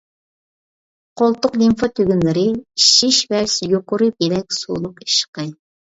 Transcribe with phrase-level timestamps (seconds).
[1.23, 3.45] قولتۇق لىمفا تۈگۈنلىرى ئىششىش ۋە
[3.77, 5.53] يۇقىرى بىلەك سۇلۇق ئىششىقى.